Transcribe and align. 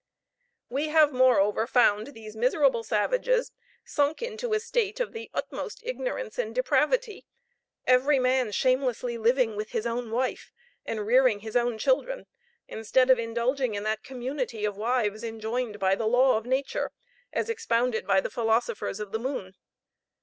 "We 0.67 0.87
have 0.87 1.13
moreover 1.13 1.67
found 1.67 2.07
these 2.15 2.35
miserable 2.35 2.83
savages 2.83 3.51
sunk 3.85 4.23
into 4.23 4.53
a 4.55 4.59
state 4.59 4.99
of 4.99 5.13
the 5.13 5.29
utmost 5.31 5.79
ignorance 5.83 6.39
and 6.39 6.55
depravity, 6.55 7.27
every 7.85 8.17
man 8.17 8.51
shamelessly 8.51 9.19
living 9.19 9.55
with 9.55 9.73
his 9.73 9.85
own 9.85 10.09
wife, 10.09 10.51
and 10.87 11.05
rearing 11.05 11.41
his 11.41 11.55
own 11.55 11.77
children, 11.77 12.25
instead 12.67 13.11
of 13.11 13.19
indulging 13.19 13.75
in 13.75 13.83
that 13.83 14.01
community 14.03 14.65
of 14.65 14.75
wives 14.75 15.23
enjoined 15.23 15.77
by 15.77 15.93
the 15.93 16.07
law 16.07 16.35
of 16.35 16.47
nature, 16.47 16.91
as 17.31 17.47
expounded 17.47 18.07
by 18.07 18.19
the 18.21 18.31
philosophers 18.31 18.99
of 18.99 19.11
the 19.11 19.19
moon. 19.19 19.55